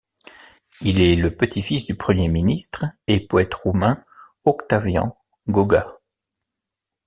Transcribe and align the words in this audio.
Il 0.81 0.99
est 0.99 1.15
le 1.15 1.29
petit-fils 1.37 1.85
du 1.85 1.93
Premier 1.95 2.27
ministre 2.27 2.85
et 3.05 3.19
poète 3.27 3.53
roumain 3.53 4.03
Octavian 4.45 5.15
Goga. 5.47 5.99